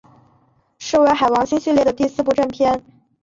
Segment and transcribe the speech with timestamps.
[0.79, 2.83] 是为海王星系列的第四部正篇。